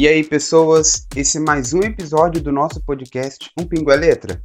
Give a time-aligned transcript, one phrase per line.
[0.00, 4.40] E aí, pessoas, esse é mais um episódio do nosso podcast Um Pingo é Letra.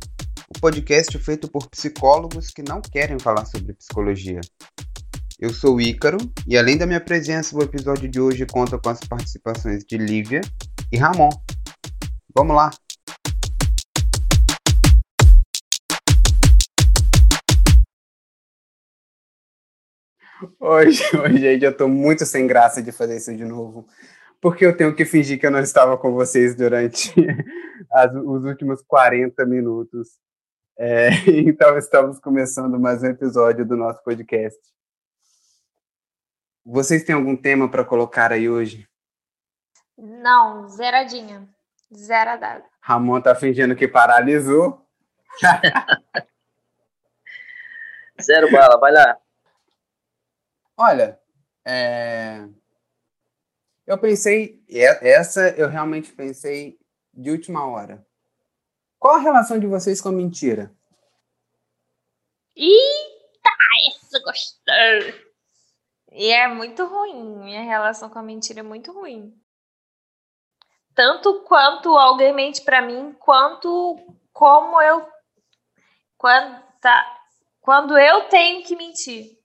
[0.49, 4.41] O podcast é feito por psicólogos que não querem falar sobre psicologia.
[5.39, 6.17] Eu sou o Ícaro
[6.47, 10.41] e além da minha presença, o episódio de hoje conta com as participações de Lívia
[10.91, 11.29] e Ramon.
[12.35, 12.71] Vamos lá!
[20.59, 23.87] Hoje, hoje, gente, eu tô muito sem graça de fazer isso de novo
[24.43, 27.13] porque eu tenho que fingir que eu não estava com vocês durante
[27.89, 30.19] as, os últimos 40 minutos.
[30.77, 31.11] É,
[31.47, 34.59] então, estamos começando mais um episódio do nosso podcast.
[36.65, 38.85] Vocês têm algum tema para colocar aí hoje?
[39.97, 41.47] Não, zeradinha.
[41.95, 42.65] Zerada.
[42.81, 44.85] Ramon tá fingindo que paralisou.
[48.21, 49.17] Zero bala, vai lá.
[50.75, 51.17] Olha,
[51.65, 52.45] é...
[53.85, 56.79] Eu pensei, essa eu realmente pensei
[57.13, 58.05] de última hora.
[58.97, 60.73] Qual a relação de vocês com a mentira?
[62.55, 63.49] Eita,
[63.89, 65.23] essa gostou!
[66.11, 67.39] E é muito ruim.
[67.39, 69.35] Minha relação com a mentira é muito ruim.
[70.95, 73.99] Tanto quanto alguém mente para mim, quanto
[74.31, 75.11] como eu
[77.59, 79.37] quando eu tenho que mentir.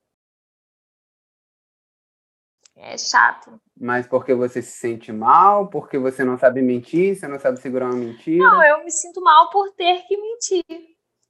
[2.81, 3.61] É chato.
[3.77, 5.69] Mas porque você se sente mal?
[5.69, 7.17] Porque você não sabe mentir?
[7.17, 8.45] Você não sabe segurar uma mentira?
[8.45, 10.65] Não, eu me sinto mal por ter que mentir.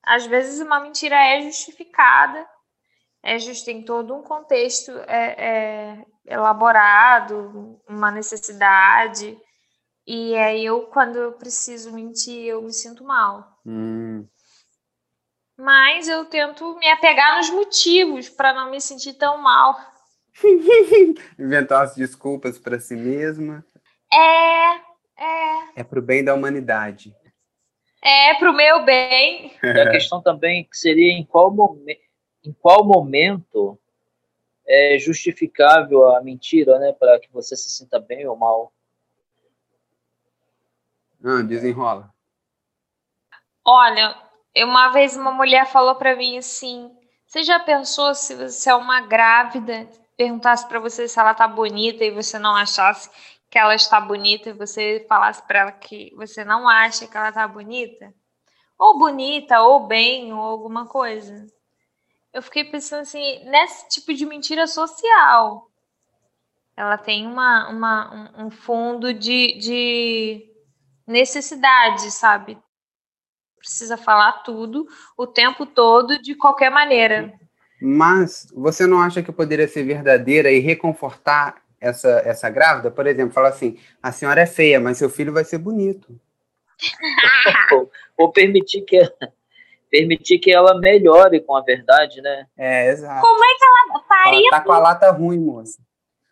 [0.03, 2.47] Às vezes uma mentira é justificada,
[3.23, 9.39] é just, tem todo um contexto é, é, elaborado, uma necessidade.
[10.07, 13.59] E aí eu, quando eu preciso mentir, eu me sinto mal.
[13.67, 14.27] Hum.
[15.59, 19.77] Mas eu tento me apegar nos motivos para não me sentir tão mal.
[21.39, 23.65] Inventar as desculpas para si mesma.
[24.13, 24.75] É,
[25.17, 25.81] é.
[25.81, 27.15] É pro bem da humanidade.
[28.03, 29.53] É pro meu bem.
[29.63, 31.99] E a questão também que seria em qual, momen
[32.45, 33.79] em qual momento
[34.67, 38.73] é justificável a mentira, né, para que você se sinta bem ou mal.
[41.25, 42.13] Ah, desenrola.
[43.65, 44.17] Olha,
[44.57, 46.91] uma vez uma mulher falou para mim assim:
[47.27, 52.05] você já pensou se você é uma grávida perguntasse para você se ela tá bonita
[52.05, 53.09] e você não achasse
[53.49, 57.31] que ela está bonita e você falasse para ela que você não acha que ela
[57.31, 58.13] tá bonita,
[58.77, 61.47] ou bonita, ou bem, ou alguma coisa.
[62.33, 65.71] Eu fiquei pensando assim, nesse tipo de mentira social.
[66.77, 70.53] Ela tem uma, uma, um fundo de, de
[71.07, 72.59] necessidade, sabe?
[73.57, 74.87] Precisa falar tudo
[75.17, 77.33] o tempo todo, de qualquer maneira.
[77.81, 82.91] Mas você não acha que poderia ser verdadeira e reconfortar essa, essa grávida?
[82.91, 86.21] Por exemplo, falar assim: a senhora é feia, mas seu filho vai ser bonito.
[87.73, 89.33] ou, ou permitir que ela,
[89.91, 92.47] permitir que ela melhore com a verdade, né?
[92.57, 93.21] É, exato.
[93.21, 93.79] Como é que ela
[94.09, 94.49] parindo?
[94.49, 95.81] Ela tá com a lata ruim, moça.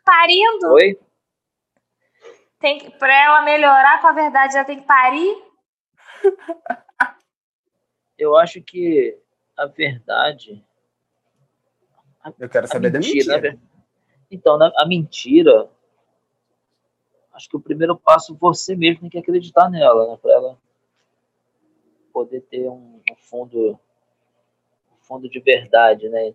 [0.04, 0.72] Parindo?
[0.72, 0.98] Oi?
[2.58, 5.36] Tem para ela melhorar com a verdade, ela tem que parir?
[8.18, 9.16] Eu acho que
[9.56, 10.64] a verdade
[12.38, 13.52] eu quero saber mentira, da mentira.
[13.52, 13.58] Né?
[14.30, 15.68] Então, a mentira,
[17.32, 20.18] acho que o primeiro passo você mesmo tem que acreditar nela, né?
[20.20, 20.58] Para ela
[22.12, 26.32] poder ter um, um, fundo, um fundo de verdade, né?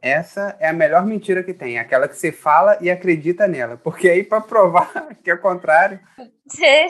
[0.00, 4.08] Essa é a melhor mentira que tem, aquela que você fala e acredita nela, porque
[4.08, 6.00] aí para provar que é o contrário.
[6.46, 6.88] Você,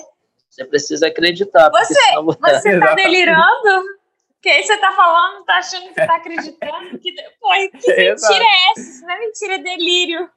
[0.49, 1.71] você precisa acreditar.
[1.71, 4.02] Você, você tá delirando?
[4.43, 6.99] Que aí você tá falando, tá achando que tá acreditando.
[6.99, 8.81] Que, pô, que mentira é essa?
[8.81, 10.31] Isso não é mentira, é delírio.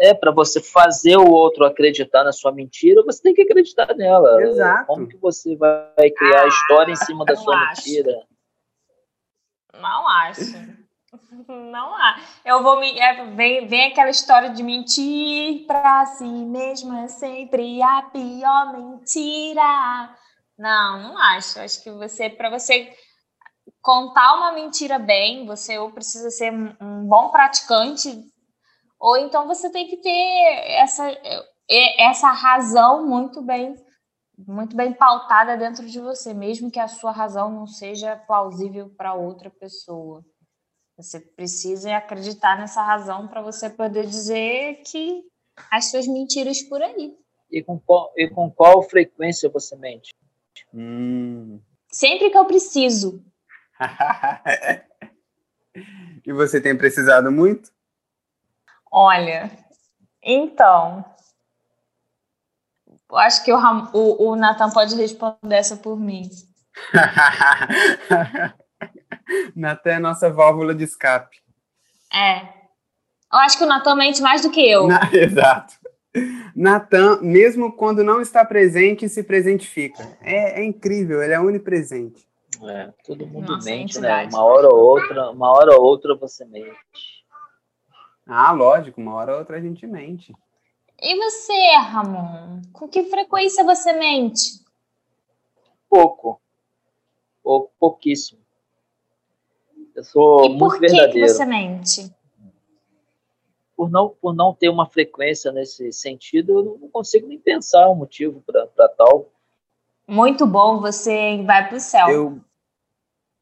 [0.00, 4.42] É, para você fazer o outro acreditar na sua mentira, você tem que acreditar nela.
[4.42, 4.86] Exato.
[4.86, 7.82] Como que você vai criar ah, a história em cima da sua acho.
[7.86, 8.26] mentira?
[9.74, 10.82] Não acho.
[11.46, 12.18] Não há.
[12.44, 12.98] Eu vou me.
[12.98, 20.16] É, vem, vem aquela história de mentir pra si mesma é sempre a pior mentira.
[20.62, 21.58] Não, não acho.
[21.58, 22.94] Acho que você, para você
[23.80, 28.08] contar uma mentira bem, você ou precisa ser um bom praticante,
[28.96, 30.10] ou então você tem que ter
[30.80, 31.04] essa,
[31.98, 33.74] essa razão muito bem
[34.38, 39.14] muito bem pautada dentro de você, mesmo que a sua razão não seja plausível para
[39.14, 40.24] outra pessoa.
[40.96, 45.22] Você precisa acreditar nessa razão para você poder dizer que
[45.70, 47.14] as suas mentiras por aí.
[47.50, 50.12] E com qual, e com qual frequência você mente?
[50.74, 51.60] Hum.
[51.90, 53.24] Sempre que eu preciso.
[56.24, 57.70] e você tem precisado muito?
[58.90, 59.50] Olha,
[60.22, 61.04] então.
[63.12, 63.58] Acho que o,
[63.92, 66.30] o, o Natan pode responder essa por mim.
[69.54, 71.42] Natan é nossa válvula de escape.
[72.12, 72.62] É.
[73.32, 74.86] Eu acho que o Natan mente mais do que eu.
[74.86, 75.74] Na, exato.
[76.54, 80.18] Natan, mesmo quando não está presente, se presentifica.
[80.20, 82.26] É, é incrível, ele é onipresente.
[82.64, 84.26] É, todo mundo Nossa, mente, né?
[84.26, 86.76] Uma hora ou outra, uma hora ou outra você mente.
[88.26, 90.32] Ah, lógico, uma hora ou outra a gente mente.
[91.00, 92.62] E você, Ramon?
[92.72, 94.62] Com que frequência você mente?
[95.88, 96.40] Pouco.
[97.42, 98.40] Pouco, pouquíssimo.
[99.94, 101.12] Eu sou e muito por que verdadeiro.
[101.12, 102.14] Que você mente?
[103.82, 107.96] Por não, por não ter uma frequência nesse sentido, eu não consigo nem pensar um
[107.96, 109.28] motivo para tal.
[110.06, 112.08] Muito bom, você vai para o céu.
[112.08, 112.40] Eu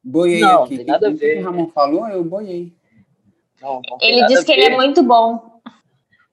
[0.02, 0.78] boiei não, aqui.
[0.78, 1.32] Não, tem nada a ver.
[1.32, 2.72] O que o Ramon falou, eu boiei.
[3.60, 5.60] Não, não ele disse que ele é muito bom.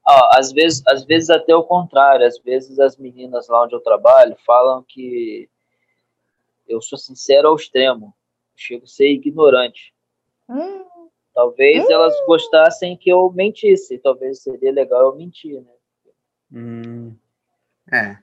[0.07, 2.25] Ah, às, vezes, às vezes até o contrário.
[2.25, 5.49] Às vezes as meninas lá onde eu trabalho falam que
[6.65, 8.15] eu sou sincero ao extremo.
[8.55, 9.93] Chego a ser ignorante.
[10.47, 10.85] Hum.
[11.37, 11.91] Talvez hum.
[11.91, 13.99] elas gostassem que eu mentisse.
[13.99, 15.71] Talvez seria legal eu mentir, né?
[16.51, 17.15] Hum.
[17.93, 18.17] É.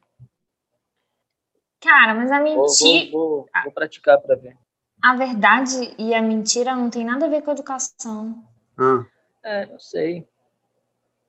[1.81, 3.13] Cara, mas a mentira.
[3.13, 4.57] Vou, vou, vou, vou praticar para ver.
[5.01, 8.43] A verdade e a mentira não tem nada a ver com a educação.
[8.77, 9.07] Ah.
[9.45, 10.27] É, eu sei.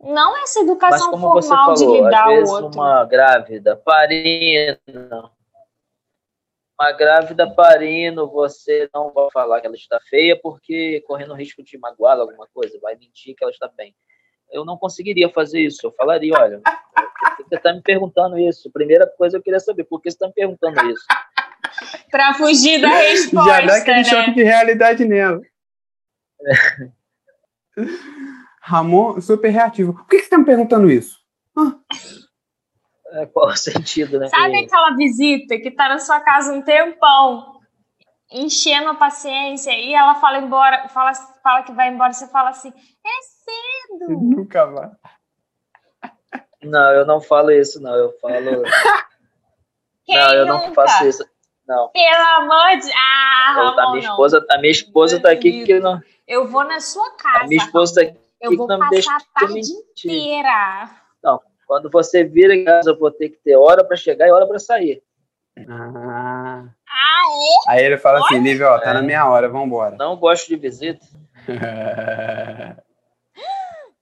[0.02, 2.82] Não essa educação formal falou, de lidar às vezes o outro.
[2.82, 4.80] uma grávida parina,
[6.80, 11.64] uma grávida parino, você não vai falar que ela está feia porque correndo o risco
[11.64, 13.96] de magoá-la alguma coisa, vai mentir que ela está bem.
[14.52, 15.88] Eu não conseguiria fazer isso.
[15.88, 16.62] Eu falaria, olha,
[17.38, 18.70] você está me perguntando isso.
[18.72, 21.06] Primeira coisa eu queria saber, por que você está me perguntando isso?
[22.12, 24.04] Para fugir da resposta, Já dá aquele né?
[24.04, 25.42] choque de realidade nela.
[26.42, 27.84] É.
[28.62, 29.94] Ramon, super reativo.
[29.94, 31.18] Por que, que você está me perguntando isso?
[31.58, 31.78] Ah.
[33.12, 34.28] É, qual o sentido, né?
[34.28, 37.60] Sabe aquela visita que tá na sua casa um tempão,
[38.32, 41.14] enchendo a paciência, e ela fala embora, fala,
[41.44, 44.20] fala que vai embora, você fala assim, é cedo.
[44.20, 44.92] Nunca vai.
[46.64, 47.94] Não, eu não falo isso, não.
[47.94, 48.64] Eu falo.
[50.04, 50.74] Quem não, eu não nunca?
[50.74, 51.26] faço isso.
[51.68, 51.90] Não.
[51.90, 52.92] Pelo amor de.
[52.92, 54.12] Ah, Ramon, a minha não.
[54.12, 56.00] esposa, a minha esposa tá aqui que não.
[56.28, 57.46] Eu vou na sua casa.
[57.46, 60.90] A minha esposa tá aqui Eu que vou não me deixa passar a tarde inteira.
[61.68, 64.46] Quando você vira em casa, eu vou ter que ter hora para chegar e hora
[64.48, 65.02] para sair.
[65.68, 66.66] Ah.
[66.88, 67.24] Ah,
[67.72, 68.94] Aí ele fala assim, Lívia, ó, tá É.
[68.94, 69.96] na minha hora, vambora.
[69.98, 71.06] Não gosto de visita.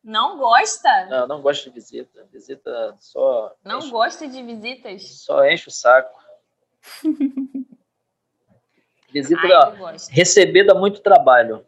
[0.03, 1.05] Não gosta?
[1.05, 2.27] Não, não gosto de visita.
[2.31, 5.21] Visita só Não enche, gosta de visitas?
[5.23, 6.19] só enche o saco.
[9.13, 9.71] Visita, Ai, ó,
[10.09, 11.65] receber dá muito trabalho.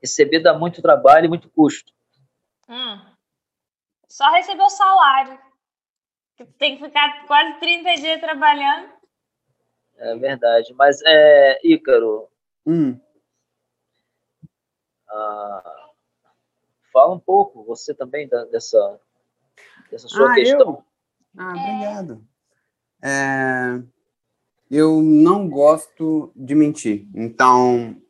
[0.00, 1.92] Receber dá muito trabalho e muito custo.
[2.68, 2.98] Hum.
[4.16, 5.38] Só receber o salário.
[6.38, 8.90] Que Tem que ficar quase 30 dias trabalhando.
[9.98, 10.72] É verdade.
[10.72, 12.26] Mas, é, Ícaro,
[12.66, 12.98] Hum.
[15.10, 15.90] ah,
[16.90, 18.98] fala um pouco, você também, da- dessa,
[19.90, 20.82] dessa sua Ah, questão.
[21.36, 22.26] Ah, obrigado.
[23.02, 23.82] É,
[24.70, 27.06] eu não gosto de mentir.
[27.14, 28.00] Então,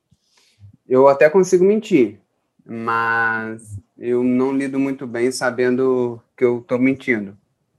[0.86, 2.20] eu até consigo mentir,
[2.64, 7.36] mas eu não lido muito bem sabendo que eu estou mentindo.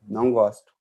[0.08, 0.74] Não gosto.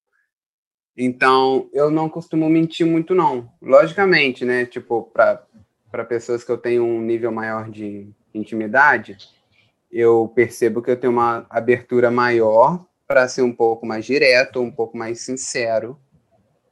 [0.96, 3.52] Então, eu não costumo mentir muito, não.
[3.60, 4.64] Logicamente, né?
[4.64, 9.18] Tipo, para pessoas que eu tenho um nível maior de intimidade,
[9.92, 14.70] eu percebo que eu tenho uma abertura maior para ser um pouco mais direto, um
[14.70, 15.98] pouco mais sincero.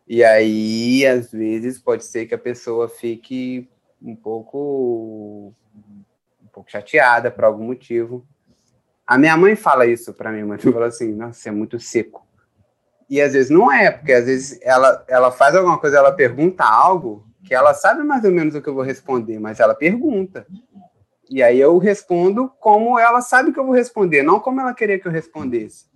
[0.07, 3.69] E aí, às vezes, pode ser que a pessoa fique
[4.01, 5.55] um pouco
[6.43, 8.27] um pouco chateada por algum motivo.
[9.07, 12.27] A minha mãe fala isso para mim, mas fala assim: "Nossa, você é muito seco".
[13.09, 16.65] E às vezes não é, porque às vezes ela ela faz alguma coisa, ela pergunta
[16.65, 20.47] algo que ela sabe mais ou menos o que eu vou responder, mas ela pergunta.
[21.31, 24.99] E aí eu respondo como ela sabe que eu vou responder, não como ela queria
[24.99, 25.87] que eu respondesse.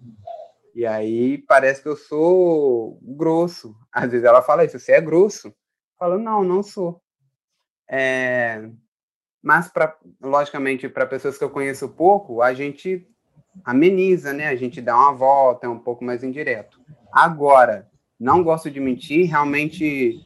[0.74, 3.74] E aí parece que eu sou grosso.
[3.92, 5.48] Às vezes ela fala isso, você é grosso.
[5.48, 5.54] Eu
[5.98, 7.00] falo, não, não sou.
[7.90, 8.68] É,
[9.42, 13.06] Mas, pra, logicamente, para pessoas que eu conheço pouco, a gente
[13.64, 14.48] ameniza, né?
[14.48, 16.80] A gente dá uma volta, é um pouco mais indireto.
[17.12, 20.20] Agora, não gosto de mentir, realmente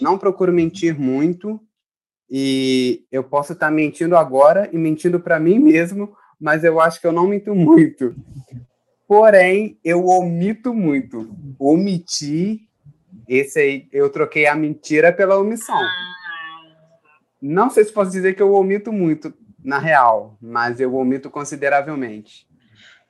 [0.00, 1.60] não procuro mentir muito.
[2.30, 7.06] E eu posso estar mentindo agora e mentindo para mim mesmo, mas eu acho que
[7.06, 8.14] eu não minto muito.
[9.06, 11.34] Porém, eu omito muito.
[11.58, 12.60] Omitir,
[13.26, 15.80] esse aí, eu troquei a mentira pela omissão.
[17.40, 22.46] Não sei se posso dizer que eu omito muito, na real, mas eu omito consideravelmente.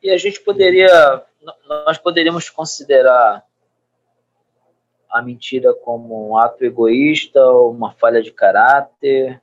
[0.03, 1.23] E a gente poderia,
[1.69, 3.45] nós poderíamos considerar
[5.11, 9.41] a mentira como um ato egoísta ou uma falha de caráter?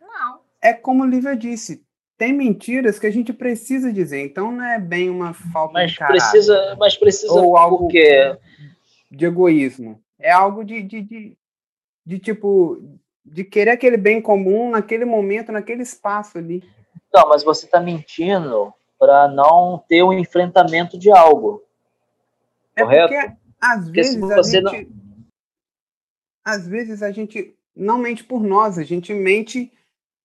[0.00, 0.40] Não.
[0.60, 1.84] É como o Lívia disse,
[2.16, 5.98] tem mentiras que a gente precisa dizer, então não é bem uma falta Mas de
[5.98, 6.18] caráter.
[6.20, 8.36] precisa, mas precisa Ou algo- porque
[9.10, 10.02] de egoísmo.
[10.18, 11.38] É algo de, de, de,
[12.04, 16.62] de, tipo, de querer aquele bem comum naquele momento, naquele espaço ali.
[17.12, 21.64] Não, mas você está mentindo para não ter um enfrentamento de algo.
[22.76, 23.14] É Correto?
[23.14, 24.88] porque, às Porque vezes, a gente...
[26.44, 29.72] Às vezes a gente não mente por nós, a gente mente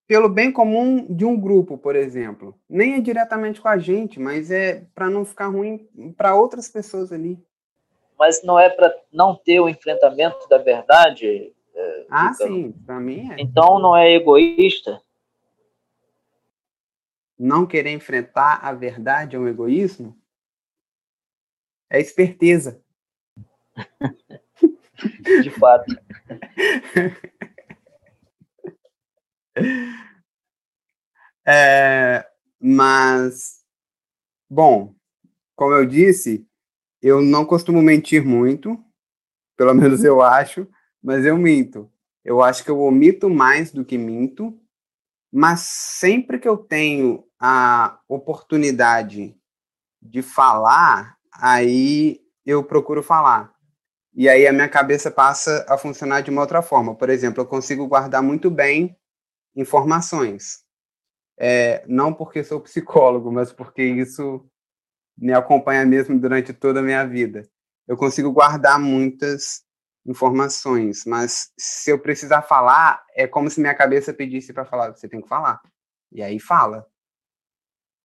[0.08, 2.56] pelo bem comum de um grupo, por exemplo.
[2.70, 7.12] Nem é diretamente com a gente, mas é para não ficar ruim para outras pessoas
[7.12, 7.40] ali.
[8.18, 11.52] Mas não é para não ter o enfrentamento da verdade.
[12.10, 12.54] Ah, Ícaro?
[12.54, 13.36] sim, para mim é.
[13.40, 15.02] Então não é egoísta.
[17.38, 20.18] Não querer enfrentar a verdade é um egoísmo?
[21.90, 22.82] É esperteza.
[25.44, 25.86] De fato.
[31.48, 32.28] É,
[32.60, 33.64] mas,
[34.50, 34.96] bom,
[35.56, 36.48] como eu disse,
[37.02, 38.84] eu não costumo mentir muito,
[39.56, 40.68] pelo menos eu acho,
[41.06, 41.88] mas eu minto.
[42.24, 44.60] Eu acho que eu omito mais do que minto,
[45.32, 49.38] mas sempre que eu tenho a oportunidade
[50.02, 53.54] de falar, aí eu procuro falar.
[54.16, 56.96] E aí a minha cabeça passa a funcionar de uma outra forma.
[56.96, 58.98] Por exemplo, eu consigo guardar muito bem
[59.56, 60.64] informações.
[61.38, 64.44] É, não porque sou psicólogo, mas porque isso
[65.16, 67.48] me acompanha mesmo durante toda a minha vida.
[67.88, 69.65] Eu consigo guardar muitas
[70.06, 75.10] informações, mas se eu precisar falar, é como se minha cabeça pedisse para falar, você
[75.10, 75.62] tem que falar.
[76.12, 76.86] E aí fala.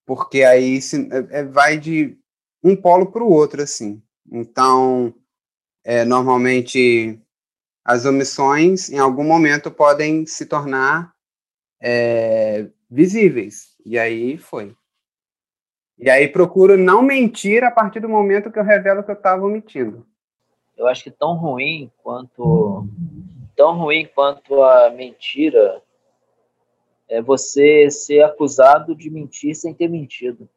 [0.07, 2.19] Porque aí se, é, vai de
[2.64, 4.02] um polo para o outro, assim.
[4.30, 5.14] Então,
[5.85, 7.21] é, normalmente,
[7.85, 11.14] as omissões, em algum momento, podem se tornar
[11.80, 13.76] é, visíveis.
[13.85, 14.75] E aí foi.
[15.99, 19.45] E aí procuro não mentir a partir do momento que eu revelo que eu estava
[19.45, 20.07] omitindo.
[20.81, 22.89] Eu acho que tão ruim quanto
[23.55, 25.83] tão ruim quanto a mentira
[27.07, 30.49] é você ser acusado de mentir sem ter mentido.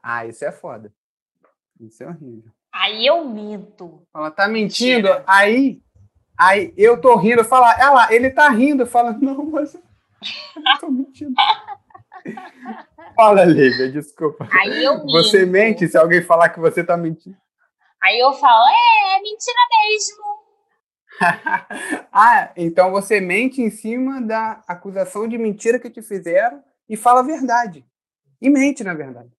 [0.00, 0.92] Ah, isso é foda.
[1.80, 2.52] Isso é horrível.
[2.72, 4.06] Aí eu minto.
[4.12, 5.08] Fala, tá mentindo?
[5.08, 5.24] Mentira.
[5.26, 5.82] Aí,
[6.38, 8.86] aí eu tô rindo, fala, lá, ele tá rindo.
[8.86, 9.82] Fala, não, mas eu
[10.62, 11.34] não tô mentindo.
[13.16, 14.48] Fala, Lívia, desculpa.
[14.48, 15.10] Aí eu minto.
[15.10, 17.36] Você mente se alguém falar que você tá mentindo.
[18.02, 20.42] Aí eu falo, é, é mentira mesmo.
[22.12, 27.20] ah, então você mente em cima da acusação de mentira que te fizeram e fala
[27.20, 27.86] a verdade.
[28.40, 29.30] E mente, na verdade.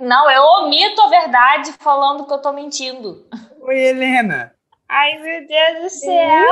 [0.00, 3.26] Não, eu omito a verdade falando que eu tô mentindo.
[3.60, 4.54] Oi, Helena.
[4.88, 6.48] Ai, meu Deus do céu.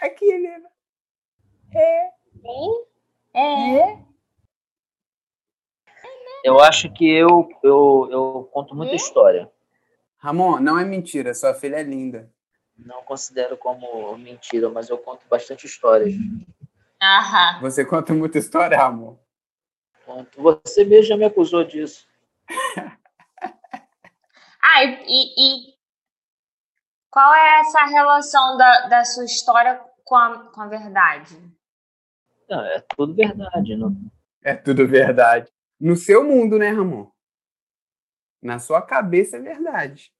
[0.00, 0.68] Aqui, Helena.
[1.72, 2.08] É.
[3.34, 3.98] É.
[6.44, 8.96] Eu acho que eu, eu, eu conto muita Hum?
[8.96, 9.50] história.
[10.18, 12.30] Ramon, não é mentira, sua filha é linda.
[12.76, 16.14] Não considero como mentira, mas eu conto bastante histórias.
[17.02, 17.60] Aham.
[17.62, 19.16] Você conta muita história, Ramon.
[20.04, 20.42] Conto.
[20.42, 22.06] Você mesmo já me acusou disso.
[24.66, 25.34] Ah, e, e-
[25.70, 25.74] e
[27.10, 31.36] qual é essa relação da, da sua história com a, com a verdade?
[32.48, 33.76] Não, é tudo verdade.
[33.76, 33.94] Não,
[34.42, 35.52] É tudo verdade.
[35.80, 37.08] No seu mundo, né, Ramon?
[38.42, 40.12] Na sua cabeça é verdade.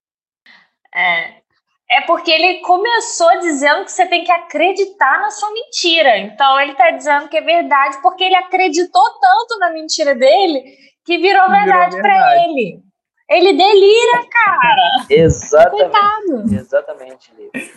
[0.95, 1.43] É,
[1.91, 6.19] é porque ele começou dizendo que você tem que acreditar na sua mentira.
[6.19, 10.63] Então ele tá dizendo que é verdade porque ele acreditou tanto na mentira dele
[11.05, 12.45] que virou verdade pra verdade.
[12.51, 12.83] ele.
[13.29, 15.07] Ele delira, cara.
[15.09, 15.83] exatamente.
[15.83, 16.55] Coitado.
[16.55, 17.33] Exatamente.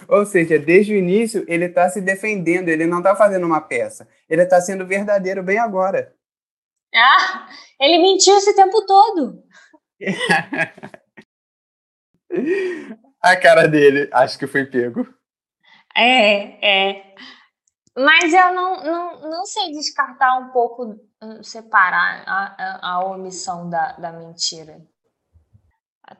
[0.07, 4.07] Ou seja, desde o início ele está se defendendo, ele não está fazendo uma peça.
[4.29, 6.13] Ele está sendo verdadeiro bem agora.
[6.97, 7.47] Ah,
[7.79, 9.43] ele mentiu esse tempo todo.
[13.21, 15.07] A cara dele, acho que foi pego.
[15.95, 17.15] É, é.
[17.95, 23.69] Mas eu não, não, não sei descartar um pouco, hum, separar a, a, a omissão
[23.69, 24.79] da, da mentira.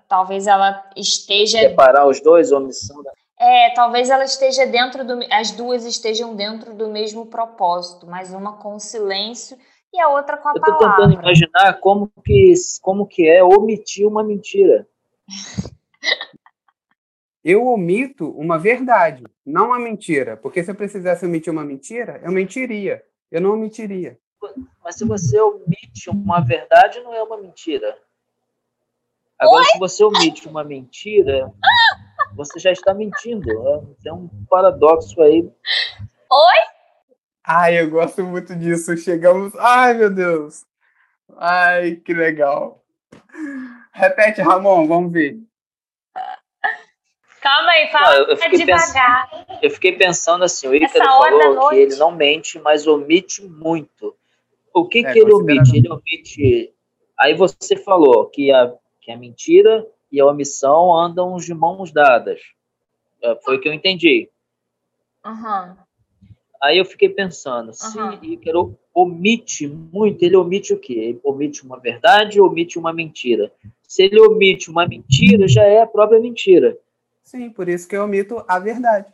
[0.07, 1.60] Talvez ela esteja.
[1.60, 3.12] Separar os dois, omissão da...
[3.39, 5.19] É, talvez ela esteja dentro do.
[5.31, 9.57] As duas estejam dentro do mesmo propósito, mas uma com silêncio
[9.94, 11.13] e a outra com a Eu tô tentando palavra.
[11.13, 14.88] imaginar como que, como que é omitir uma mentira.
[17.44, 20.36] Eu omito uma verdade, não uma mentira.
[20.36, 23.03] Porque se eu precisasse omitir uma mentira, eu mentiria.
[23.32, 24.20] Eu não omitiria.
[24.84, 27.98] Mas se você omite uma verdade, não é uma mentira.
[29.39, 31.53] Agora, se você omite uma mentira,
[32.36, 33.50] você já está mentindo.
[33.50, 35.41] É, tem um paradoxo aí.
[35.41, 36.76] Oi?
[37.50, 38.98] Ai, eu gosto muito disso.
[38.98, 39.56] Chegamos.
[39.56, 40.66] Ai, meu Deus.
[41.38, 42.84] Ai, que legal.
[43.94, 45.39] Repete, Ramon, vamos ver.
[47.42, 49.30] Calma aí, fala Não, eu fiquei devagar.
[49.30, 54.13] Pensando, eu fiquei pensando assim, o Ícaro falou que ele não mente, mas omite muito.
[54.74, 55.77] O que, É, que ele omite?
[55.77, 56.74] Ele omite.
[57.18, 62.42] Aí você falou que a, que a mentira e a omissão andam de mãos dadas.
[63.22, 64.30] É, Foi o que eu entendi.
[65.24, 65.87] Aham.
[66.62, 67.98] Aí eu fiquei pensando, se.
[68.22, 70.94] Ícaro omite muito, ele omite o quê?
[70.94, 73.52] Ele omite uma verdade ou omite uma mentira?
[73.88, 76.78] Se ele omite uma mentira, já é a própria mentira.
[77.24, 79.14] Sim, por isso que eu omito a verdade.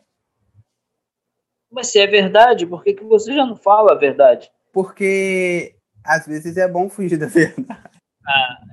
[1.71, 4.51] Mas se é verdade, por que, que você já não fala a verdade?
[4.71, 8.02] Porque às vezes é bom fugir da verdade.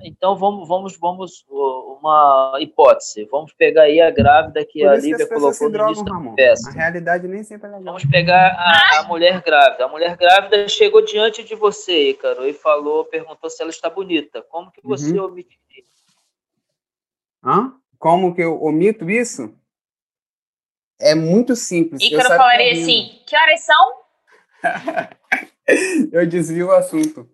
[0.03, 3.25] Então vamos, vamos, vamos, uma hipótese.
[3.25, 6.03] Vamos pegar aí a grávida que Por a isso que Lívia pessoas colocou no início
[6.03, 6.29] drogam, da Ramon.
[6.31, 6.69] conversa.
[6.69, 7.83] A realidade nem sempre é legal.
[7.93, 9.85] Vamos pegar a, a mulher grávida.
[9.85, 14.41] A mulher grávida chegou diante de você, Ícaro, e falou, perguntou se ela está bonita.
[14.43, 15.25] Como que você Uhum.
[15.25, 15.83] omitiria?
[17.43, 17.73] Hã?
[17.99, 19.53] Como que eu omito isso?
[20.99, 22.01] É muito simples.
[22.01, 22.81] Eu Ícaro saio falaria correndo.
[22.83, 24.01] assim: que horas são?
[26.11, 27.27] Eu desvio o assunto.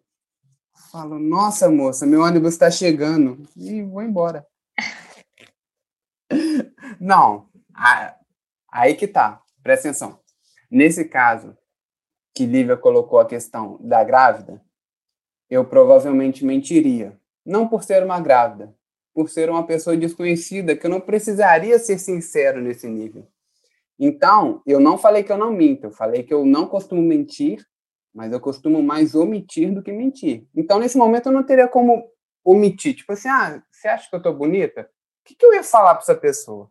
[0.92, 3.46] Falo, nossa moça, meu ônibus está chegando.
[3.58, 4.48] E vou embora.
[7.00, 7.50] Não,
[8.72, 9.42] aí que tá.
[9.62, 10.20] Presta atenção.
[10.72, 11.58] Nesse caso,
[12.34, 14.62] que Lívia colocou a questão da grávida,
[15.50, 17.20] eu provavelmente mentiria.
[17.46, 18.74] Não por ser uma grávida,
[19.14, 23.28] por ser uma pessoa desconhecida, que eu não precisaria ser sincero nesse nível.
[24.00, 27.66] Então, eu não falei que eu não minto, eu falei que eu não costumo mentir,
[28.14, 30.46] mas eu costumo mais omitir do que mentir.
[30.56, 32.10] Então, nesse momento, eu não teria como
[32.44, 32.96] omitir.
[32.96, 34.90] Tipo assim, ah, você acha que eu tô bonita?
[35.22, 36.70] O que, que eu ia falar para essa pessoa?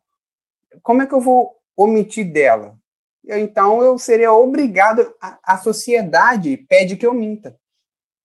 [0.83, 2.77] Como é que eu vou omitir dela?
[3.25, 7.59] Então, eu seria obrigado, a, a sociedade pede que eu minta.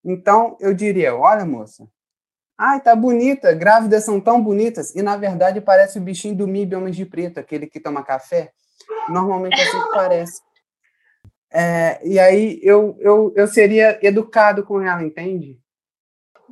[0.04, 1.88] Então, eu diria, olha, moça,
[2.58, 6.76] ai, tá bonita, grávidas são tão bonitas, e na verdade parece o bichinho do MIB
[6.76, 8.52] Homens de Preto, aquele que toma café.
[9.10, 10.42] Normalmente é assim que parece.
[11.54, 15.60] É, e aí eu, eu, eu seria educado com ela, entende?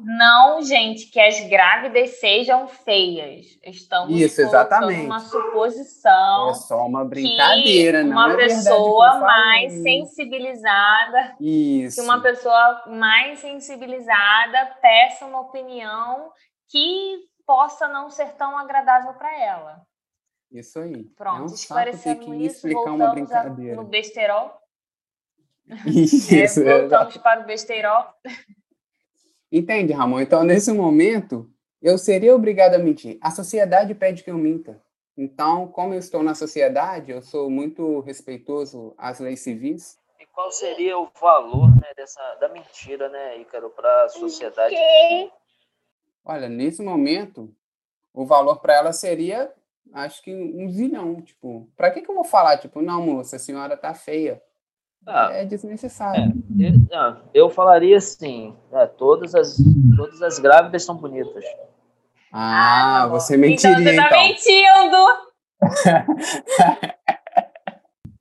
[0.02, 3.48] Não, gente, que as grávidas sejam feias.
[3.64, 5.06] Estamos Isso, exatamente.
[5.06, 11.98] uma suposição É só uma brincadeira, não uma é pessoa mais sensibilizada, Isso.
[11.98, 16.32] que uma pessoa mais sensibilizada peça uma opinião
[16.70, 19.82] que possa não ser tão agradável para ela.
[20.52, 21.04] Isso aí.
[21.16, 23.76] Pronto, é um isso, explicar uma brincadeira.
[23.76, 24.60] no besterol.
[25.86, 28.06] Isso, É, é voltamos para o besterol.
[29.52, 30.20] Entende, Ramon?
[30.22, 31.50] Então, nesse momento,
[31.82, 33.18] eu seria obrigado a mentir.
[33.22, 34.82] A sociedade pede que eu minta.
[35.18, 39.98] Então, como eu estou na sociedade, eu sou muito respeitoso às leis civis.
[40.20, 44.76] E qual seria o valor né, dessa, da mentira, né, Ícaro, para a sociedade?
[44.76, 45.32] Que-
[46.24, 47.54] Olha, nesse momento,
[48.14, 49.52] o valor para ela seria,
[49.94, 51.22] acho que um zilhão.
[51.22, 52.58] Tipo, para que, que eu vou falar?
[52.58, 54.42] Tipo, não, moça, a senhora tá feia.
[55.06, 56.34] Ah, É desnecessário.
[56.60, 59.58] eu, ah, eu falaria assim, né, todas, as,
[59.96, 61.44] todas as grávidas são bonitas.
[62.32, 63.14] Ah, tá bom.
[63.20, 64.04] você mentiria, Então então.
[64.06, 65.30] você tá mentindo.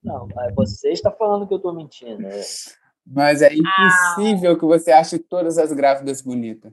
[0.03, 2.23] Não, mas você está falando que eu estou mentindo.
[2.23, 2.41] né?
[3.07, 6.73] Mas é impossível que você ache todas as grávidas bonitas.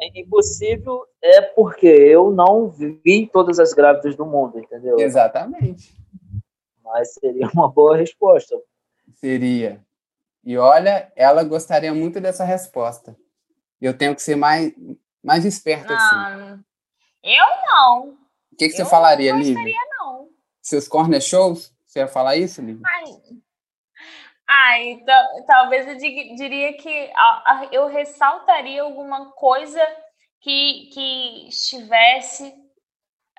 [0.00, 4.96] É impossível é porque eu não vi todas as grávidas do mundo, entendeu?
[4.98, 5.92] Exatamente.
[6.84, 8.56] Mas seria uma boa resposta.
[9.20, 9.84] Seria.
[10.44, 13.16] E olha, ela gostaria muito dessa resposta.
[13.80, 14.72] Eu tenho que ser mais,
[15.22, 16.14] mais esperto assim.
[16.14, 16.64] Não,
[17.22, 18.08] eu não.
[18.52, 19.74] O que, que você eu falaria, não Lívia?
[19.98, 20.28] Não.
[20.62, 21.74] Seus corner shows?
[21.86, 22.82] Você ia falar isso, Lívia?
[22.86, 23.04] Ai,
[24.48, 27.12] ai então, talvez eu diria que
[27.72, 29.80] eu ressaltaria alguma coisa
[30.40, 32.54] que, que estivesse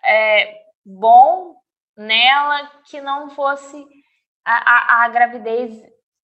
[0.03, 1.55] é, bom
[1.97, 3.85] nela, que não fosse
[4.49, 5.71] a, a, a gravidez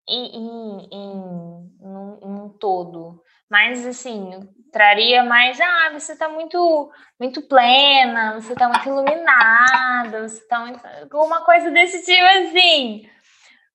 [0.07, 3.21] em, em, em, num, num todo.
[3.49, 4.31] Mas, assim,
[4.71, 10.79] traria mais, ah, você está muito, muito plena, você está muito iluminada, você está muito...
[11.03, 13.07] Alguma coisa desse tipo, assim.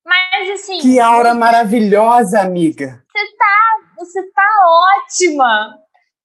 [0.04, 0.80] Mas, assim...
[0.80, 3.00] Que aura maravilhosa, amiga!
[3.96, 4.48] você tá
[5.04, 5.78] ótima,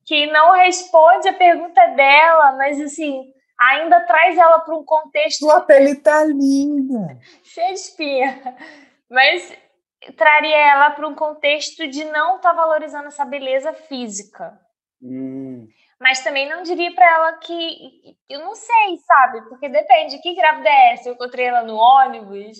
[0.06, 5.62] que não responde a pergunta dela, mas assim, ainda traz ela para um contexto Sua
[5.62, 7.20] pele tá linda!
[7.44, 8.58] cheio de espinha,
[9.10, 9.58] mas
[10.18, 14.60] traria ela para um contexto de não estar valorizando essa beleza física.
[15.02, 15.68] Hum.
[16.00, 18.18] Mas também não diria para ela que.
[18.30, 19.42] Eu não sei, sabe?
[19.48, 20.22] Porque depende.
[20.22, 21.10] Que grávida é essa?
[21.10, 22.58] Eu encontrei ela no ônibus.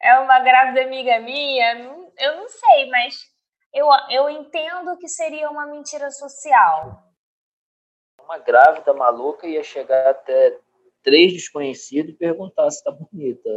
[0.00, 1.74] É uma grávida amiga minha?
[2.18, 3.14] Eu não sei, mas
[3.72, 7.03] eu, eu entendo que seria uma mentira social.
[8.24, 10.58] Uma grávida maluca ia chegar até
[11.02, 13.48] três desconhecidos e perguntar se tá bonita.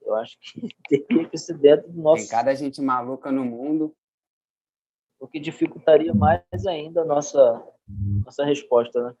[0.00, 2.22] Eu acho que teria que ser dentro do nosso.
[2.22, 3.94] Tem cada gente maluca no mundo.
[5.18, 7.62] O que dificultaria mais ainda a nossa,
[8.24, 9.14] nossa resposta, né?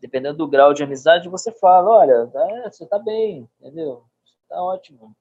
[0.00, 4.04] Dependendo do grau de amizade, você fala: olha, tá, você tá bem, entendeu?
[4.48, 5.14] Tá ótimo.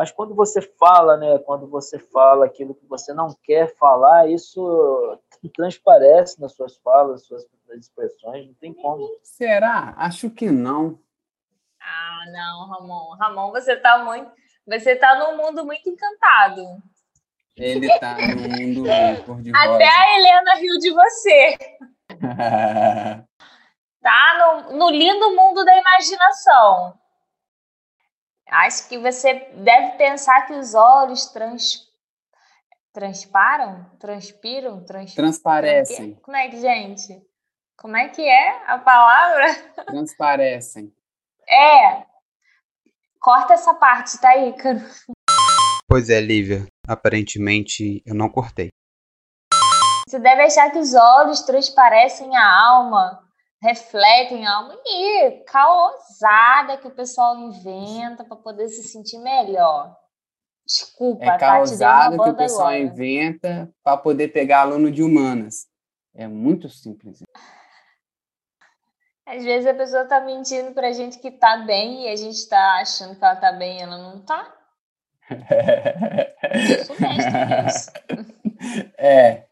[0.00, 5.20] Mas quando você fala, né, quando você fala aquilo que você não quer falar, isso
[5.54, 9.06] transparece nas suas falas, nas suas expressões, não tem como.
[9.22, 9.92] Será?
[9.98, 10.98] Acho que não.
[11.78, 13.14] Ah, não, Ramon.
[13.20, 14.32] Ramon, você tá muito,
[14.66, 16.62] você tá num mundo muito encantado.
[17.54, 18.84] Ele tá no mundo
[19.26, 21.58] cor de Até a Helena riu de você.
[24.00, 26.98] tá no, no lindo mundo da imaginação.
[28.50, 31.88] Acho que você deve pensar que os olhos trans,
[32.92, 36.16] transparam, transpiram, trans, transparecem.
[36.16, 37.22] Como é que, gente?
[37.78, 39.54] Como é que é a palavra?
[39.86, 40.92] Transparecem.
[41.48, 42.04] É.
[43.20, 44.80] Corta essa parte, tá, Ícaro?
[45.86, 46.66] Pois é, Lívia.
[46.88, 48.70] Aparentemente eu não cortei.
[50.08, 53.29] Você deve achar que os olhos transparecem a alma
[53.62, 59.94] refletem algo e causada que o pessoal inventa para poder se sentir melhor.
[60.66, 62.78] Desculpa, é causada tá que o pessoal agora.
[62.78, 65.66] inventa para poder pegar aluno de humanas.
[66.14, 67.22] É muito simples.
[69.26, 72.36] Às vezes a pessoa está mentindo para a gente que está bem e a gente
[72.36, 74.56] está achando que ela está bem e ela não está.
[78.98, 79.49] É.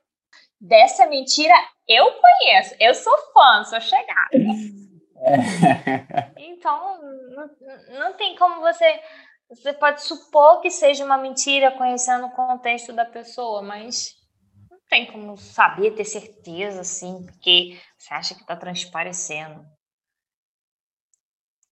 [0.61, 1.55] Dessa mentira
[1.87, 4.29] eu conheço, eu sou fã, sou chegada.
[6.37, 9.01] Então, não, não tem como você.
[9.49, 14.15] Você pode supor que seja uma mentira conhecendo o contexto da pessoa, mas
[14.71, 19.65] não tem como saber, ter certeza, assim, porque você acha que está transparecendo.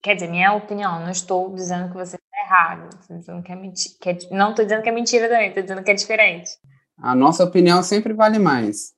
[0.03, 3.57] Quer dizer, minha opinião, não estou dizendo que você está errado, estou dizendo que é
[3.57, 3.96] mentira.
[4.07, 6.51] É, não estou dizendo que é mentira também, estou dizendo que é diferente.
[6.98, 8.94] A nossa opinião sempre vale mais.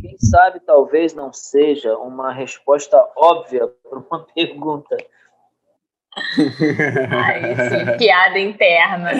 [0.00, 4.96] Quem sabe talvez não seja uma resposta óbvia para uma pergunta.
[7.10, 9.10] Ai, sim, piada interna.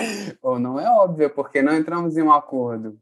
[0.41, 2.99] Ou não é óbvia, porque não entramos em um acordo.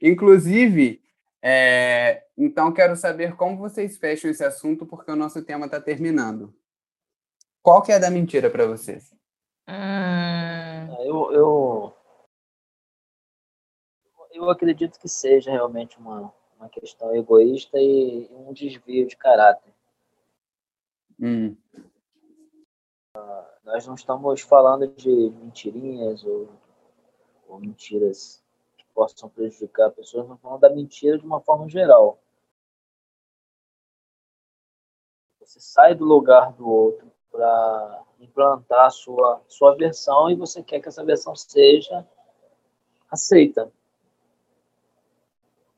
[0.00, 1.02] Inclusive,
[1.42, 6.54] é, então quero saber como vocês fecham esse assunto, porque o nosso tema está terminando.
[7.62, 9.12] Qual que é a da mentira para vocês?
[9.68, 10.62] Hum...
[11.04, 11.91] Eu, eu,
[14.32, 19.72] eu acredito que seja realmente uma, uma questão egoísta e um desvio de caráter.
[21.20, 21.56] Hum.
[23.16, 26.48] Uh, nós não estamos falando de mentirinhas ou,
[27.46, 28.42] ou mentiras
[28.76, 32.18] que possam prejudicar pessoas, nós estamos falando da mentira de uma forma geral.
[35.40, 40.80] Você sai do lugar do outro para implantar a sua, sua versão e você quer
[40.80, 42.06] que essa versão seja
[43.10, 43.70] aceita.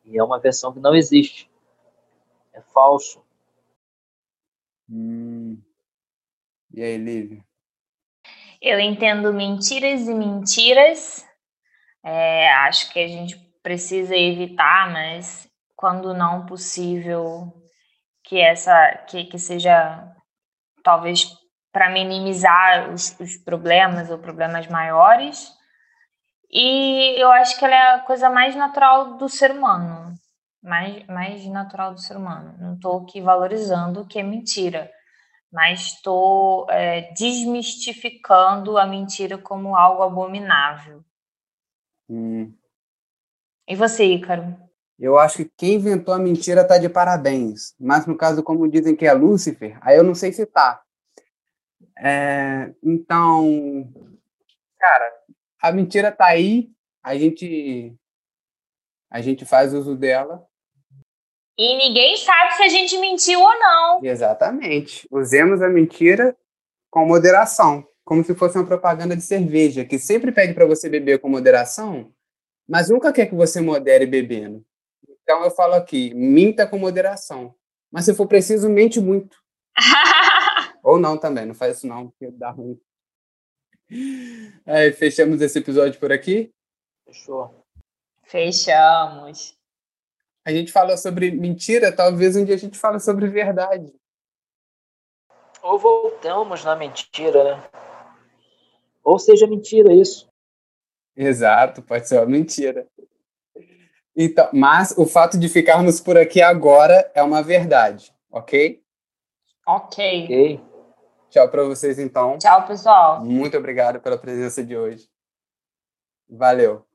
[0.05, 1.51] E é uma versão que não existe.
[2.53, 3.25] É falso.
[4.89, 5.61] Hum.
[6.73, 7.45] E aí, Lívia?
[8.61, 11.27] Eu entendo mentiras e mentiras.
[12.03, 17.53] É, acho que a gente precisa evitar, mas quando não possível,
[18.23, 20.13] que essa que, que seja
[20.83, 21.27] talvez
[21.73, 25.53] para minimizar os, os problemas ou problemas maiores
[26.55, 30.15] e eu acho que ela é a coisa mais natural do ser humano.
[30.63, 32.55] Mais, mais natural do ser humano.
[32.59, 34.91] Não estou aqui valorizando o que é mentira,
[35.53, 41.05] mas estou é, desmistificando a mentira como algo abominável.
[42.09, 42.55] Hum.
[43.67, 44.57] E você, Ícaro?
[44.99, 47.75] Eu acho que quem inventou a mentira está de parabéns.
[47.81, 50.83] Mas no caso, como dizem que é Lúcifer, aí eu não sei se tá.
[51.99, 53.93] É, então,
[54.79, 55.13] cara,
[55.65, 56.71] a mentira está aí,
[57.03, 57.97] a gente
[59.11, 60.47] a gente faz uso dela.
[61.57, 64.05] E ninguém sabe se a gente mentiu ou não.
[64.05, 65.09] Exatamente.
[65.11, 66.37] Usemos a mentira
[66.91, 71.19] com moderação, como se fosse uma propaganda de cerveja, que sempre pede para você beber
[71.19, 72.13] com moderação,
[72.69, 74.63] mas nunca quer que você modere bebendo.
[75.23, 77.55] Então eu falo aqui, minta com moderação.
[77.91, 79.39] Mas se for preciso, mente muito.
[80.83, 82.79] ou não também, não faz isso não, porque dá ruim.
[84.67, 86.53] Aí, fechamos esse episódio por aqui?
[87.07, 87.65] Fechou.
[88.25, 89.57] Fechamos.
[90.45, 93.95] A gente fala sobre mentira, talvez um dia a gente fale sobre verdade.
[95.63, 97.71] Ou voltamos na mentira, né?
[99.03, 100.29] Ou seja mentira isso.
[101.17, 102.87] Exato, pode ser uma mentira.
[104.17, 108.83] Então, mas o fato de ficarmos por aqui agora é uma verdade, ok?
[109.67, 110.25] Ok.
[110.25, 110.74] Ok.
[111.35, 112.39] Tchau para vocês então.
[112.39, 113.25] Tchau, pessoal.
[113.25, 115.09] Muito obrigado pela presença de hoje.
[116.31, 116.87] Valeu.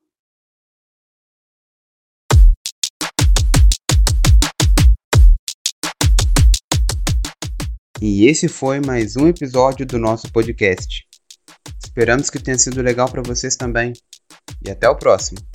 [8.00, 11.06] E esse foi mais um episódio do nosso podcast.
[11.84, 13.92] Esperamos que tenha sido legal para vocês também.
[14.66, 15.49] E até o próximo.